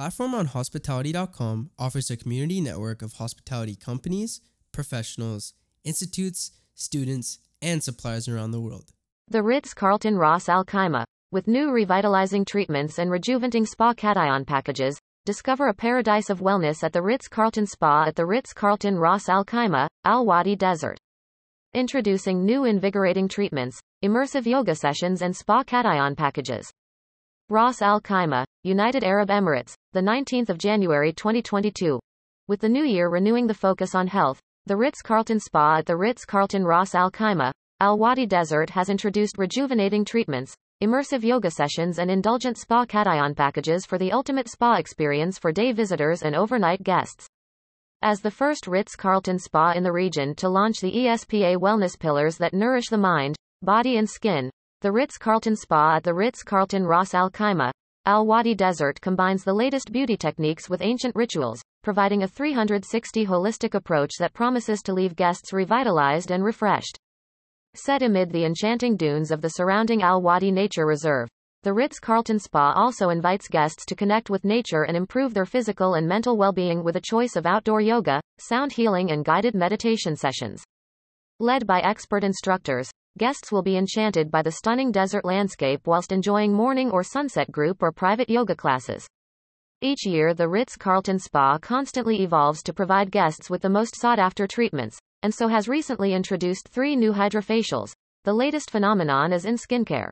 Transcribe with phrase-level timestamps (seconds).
[0.00, 4.40] Platform on Hospitality.com offers a community network of hospitality companies,
[4.72, 5.52] professionals,
[5.84, 8.92] institutes, students, and suppliers around the world.
[9.28, 14.98] The Ritz Carlton Ras Al Khaimah, with new revitalizing treatments and rejuvenating spa cation packages,
[15.26, 19.28] discover a paradise of wellness at the Ritz Carlton Spa at the Ritz Carlton Ras
[19.28, 20.96] Al Khaimah, Al Wadi Desert.
[21.74, 26.72] Introducing new invigorating treatments, immersive yoga sessions, and spa cation packages.
[27.52, 31.98] Ras Al Khaimah, United Arab Emirates, the 19th of January 2022.
[32.46, 36.64] With the new year renewing the focus on health, the Ritz-Carlton Spa at the Ritz-Carlton
[36.64, 37.50] Ras Al Khaimah,
[37.80, 43.84] Al Wadi Desert has introduced rejuvenating treatments, immersive yoga sessions and indulgent spa cation packages
[43.84, 47.26] for the ultimate spa experience for day visitors and overnight guests.
[48.00, 52.54] As the first Ritz-Carlton spa in the region to launch the ESPA wellness pillars that
[52.54, 54.50] nourish the mind, body and skin,
[54.82, 57.70] the Ritz-Carlton Spa at the Ritz-Carlton Ras Al Khaimah,
[58.06, 63.74] Al Wadi Desert combines the latest beauty techniques with ancient rituals, providing a 360 holistic
[63.74, 66.98] approach that promises to leave guests revitalized and refreshed.
[67.74, 71.28] Set amid the enchanting dunes of the surrounding Al Wadi Nature Reserve,
[71.62, 76.08] the Ritz-Carlton Spa also invites guests to connect with nature and improve their physical and
[76.08, 80.64] mental well-being with a choice of outdoor yoga, sound healing and guided meditation sessions.
[81.38, 86.52] Led by expert instructors, guests will be enchanted by the stunning desert landscape whilst enjoying
[86.52, 89.06] morning or sunset group or private yoga classes.
[89.80, 94.98] Each year the Ritz-Carlton Spa constantly evolves to provide guests with the most sought-after treatments,
[95.22, 97.92] and so has recently introduced three new hydrofacials.
[98.24, 100.10] The latest phenomenon is in skincare.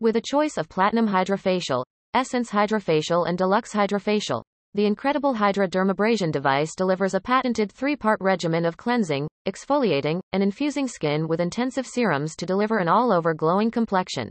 [0.00, 1.84] With a choice of Platinum Hydrofacial,
[2.14, 4.42] Essence Hydrofacial and Deluxe Hydrofacial,
[4.74, 10.86] the incredible Hydra dermabrasion device delivers a patented three-part regimen of cleansing, exfoliating, and infusing
[10.86, 14.30] skin with intensive serums to deliver an all-over glowing complexion.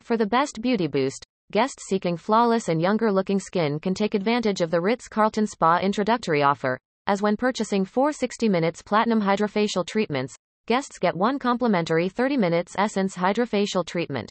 [0.00, 4.70] For the best beauty boost, guests seeking flawless and younger-looking skin can take advantage of
[4.70, 10.34] the Ritz-Carlton Spa introductory offer, as when purchasing four 60 minutes platinum hydrofacial treatments,
[10.68, 14.30] guests get one complimentary 30 minutes essence hydrofacial treatment.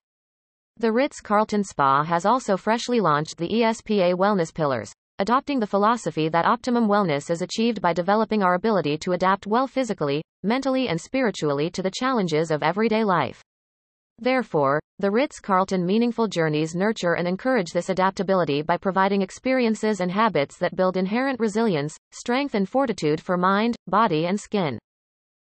[0.78, 6.46] The Ritz-Carlton Spa has also freshly launched the ESPA Wellness Pillars, adopting the philosophy that
[6.46, 11.70] optimum wellness is achieved by developing our ability to adapt well physically, mentally and spiritually
[11.70, 13.42] to the challenges of everyday life.
[14.18, 20.58] Therefore, the Ritz-Carlton Meaningful Journeys nurture and encourage this adaptability by providing experiences and habits
[20.58, 24.80] that build inherent resilience, strength and fortitude for mind, body and skin.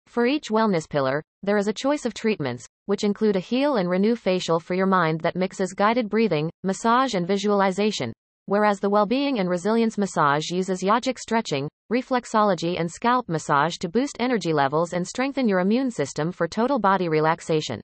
[0.07, 3.89] For each wellness pillar, there is a choice of treatments, which include a heal and
[3.89, 8.13] renew facial for your mind that mixes guided breathing, massage and visualization,
[8.53, 14.19] whereas the well-being and resilience massage uses yogic stretching, reflexology and scalp massage to boost
[14.21, 17.81] energy levels and strengthen your immune system for total body relaxation.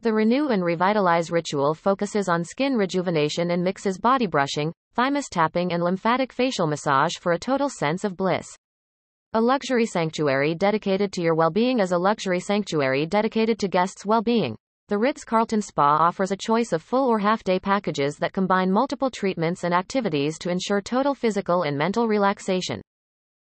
[0.00, 5.72] The Renew and Revitalize ritual focuses on skin rejuvenation and mixes body brushing, thymus tapping
[5.72, 8.48] and lymphatic facial massage for a total sense of bliss.
[9.34, 14.56] A luxury sanctuary dedicated to your well-being is a luxury sanctuary dedicated to guests' well-being.
[14.88, 19.64] The Ritz-Carlton Spa offers a choice of full or half-day packages that combine multiple treatments
[19.64, 22.82] and activities to ensure total physical and mental relaxation.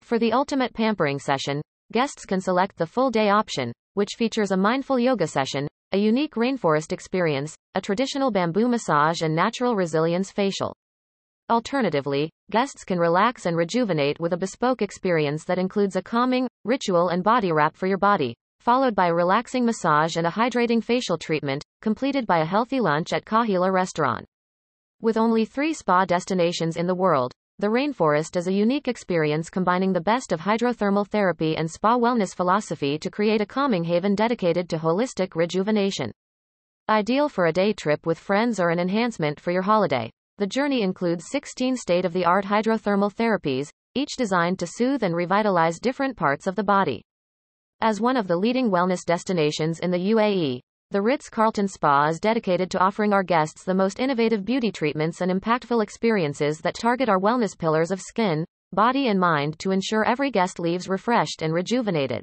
[0.02, 4.98] For the ultimate pampering session, guests can select the full-day option, which features a mindful
[4.98, 10.74] yoga session, a unique rainforest experience, a traditional bamboo massage and natural resilience facial.
[11.48, 17.10] Alternatively, guests can relax and rejuvenate with a bespoke experience that includes a calming, ritual
[17.10, 21.16] and body wrap for your body, followed by a relaxing massage and a hydrating facial
[21.16, 24.26] treatment, completed by a healthy lunch at Kahila restaurant.
[25.00, 29.92] With only three spa destinations in the world, the rainforest is a unique experience combining
[29.92, 34.68] the best of hydrothermal therapy and spa wellness philosophy to create a calming haven dedicated
[34.68, 36.12] to holistic rejuvenation.
[36.88, 40.10] Ideal for a day trip with friends or an enhancement for your holiday.
[40.38, 46.46] The journey includes 16 state-of-the-art hydrothermal therapies, each designed to soothe and revitalize different parts
[46.46, 47.02] of the body.
[47.82, 50.60] As one of the leading wellness destinations in the UAE,
[50.90, 55.32] the Ritz-Carlton Spa is dedicated to offering our guests the most innovative beauty treatments and
[55.32, 58.44] impactful experiences that target our wellness pillars of skin,
[58.74, 62.22] body and mind to ensure every guest leaves refreshed and rejuvenated.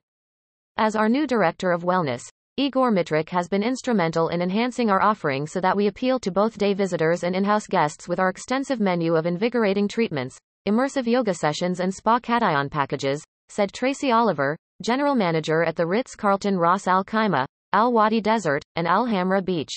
[0.77, 2.21] As our new Director of Wellness,
[2.57, 6.59] Igor Mitrik has been instrumental in enhancing our offering so that we appeal to both
[6.59, 10.37] day visitors and in-house guests with our extensive menu of invigorating treatments,
[10.67, 16.57] immersive yoga sessions and spa cation packages, said Tracy Oliver, General Manager at the Ritz-Carlton
[16.57, 19.73] Ras Al Khaimah, Al Wadi Desert, and Al Hamra Beach.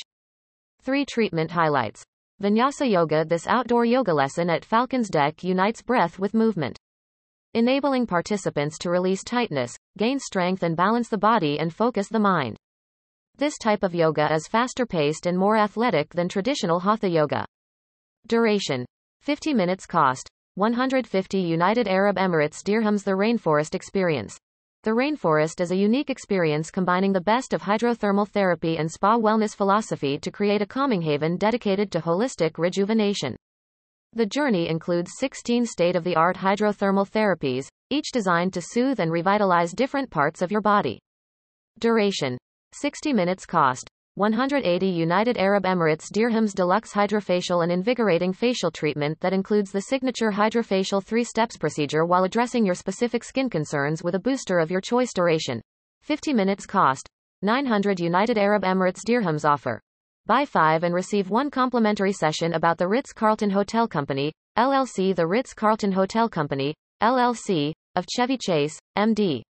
[0.83, 2.05] 3 Treatment Highlights.
[2.43, 6.79] Vinyasa Yoga This outdoor yoga lesson at Falcon's Deck unites breath with movement
[7.55, 12.57] enabling participants to release tightness, gain strength and balance the body and focus the mind.
[13.37, 17.45] This type of yoga is faster paced and more athletic than traditional hatha yoga.
[18.29, 18.87] Duration
[19.23, 24.39] 50 minutes cost 150 United Arab Emirates dirhams The Rainforest Experience.
[24.83, 29.55] The Rainforest is a unique experience combining the best of hydrothermal therapy and spa wellness
[29.55, 33.37] philosophy to create a calming haven dedicated to holistic rejuvenation.
[34.15, 39.13] The journey includes 16 state of the art hydrothermal therapies, each designed to soothe and
[39.13, 40.99] revitalize different parts of your body.
[41.79, 42.39] Duration
[42.73, 49.33] 60 minutes cost 180 United Arab Emirates dirhams deluxe hydrofacial and invigorating facial treatment that
[49.33, 54.19] includes the signature hydrofacial 3 steps procedure while addressing your specific skin concerns with a
[54.19, 55.63] booster of your choice duration
[56.03, 57.09] 50 minutes cost
[57.41, 59.81] 900 United Arab Emirates dirhams offer
[60.27, 65.93] Buy 5 and receive 1 complimentary session about the Ritz-Carlton Hotel Company, LLC The Ritz-Carlton
[65.93, 69.41] Hotel Company, LLC, of Chevy Chase, MD.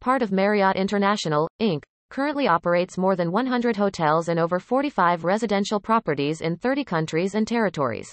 [0.00, 5.80] Part of Marriott International, Inc., currently operates more than 100 hotels and over 45 residential
[5.80, 8.10] properties in 30 countries and territories.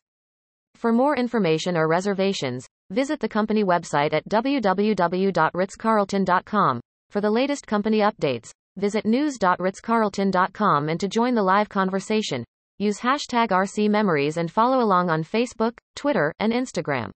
[0.76, 6.82] For more information or reservations, visit the company website at www.ritzcarlton.com.
[7.10, 12.44] For the latest company updates, visit news.ritzcarlton.com and to join the live conversation,
[12.80, 17.12] use hashtag RCMemories and follow along on Facebook, Twitter, and Instagram.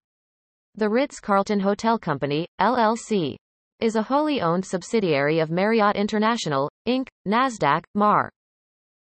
[0.76, 3.38] The Ritz-Carlton Hotel Company, LLC
[3.80, 8.32] is a wholly owned subsidiary of Marriott International, Inc., NASDAQ, MAR.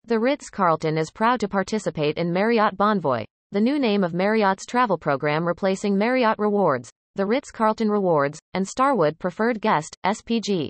[0.04, 4.98] The Ritz-Carlton is proud to participate in Marriott Bonvoy, the new name of Marriott's travel
[4.98, 10.68] program replacing Marriott Rewards, the Ritz-Carlton Rewards, and Starwood Preferred Guest, SPG.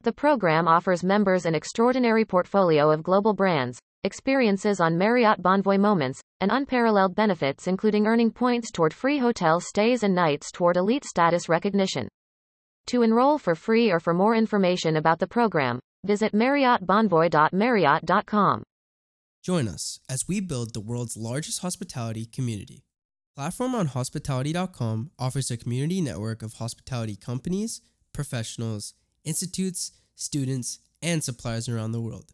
[0.00, 6.20] The program offers members an extraordinary portfolio of global brands, experiences on Marriott Bonvoy moments,
[6.40, 11.48] and unparalleled benefits including earning points toward free hotel stays and nights toward elite status
[11.48, 12.08] recognition.
[12.88, 18.62] To enroll for free or for more information about the program, visit marriottbonvoy.marriott.com.
[19.42, 22.84] Join us as we build the world's largest hospitality community.
[23.36, 27.80] Platform on hospitality.com offers a community network of hospitality companies,
[28.12, 28.94] professionals,
[29.24, 32.32] institutes, students, and suppliers around the world.